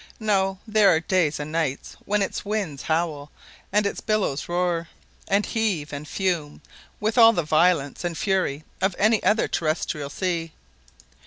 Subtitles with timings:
[0.19, 3.29] No there are days and nights when its winds howl,
[3.71, 4.89] and its billows roar,
[5.27, 6.63] and heave, and fume,
[6.99, 10.53] with all the violence and fury of any other terrestrial sea.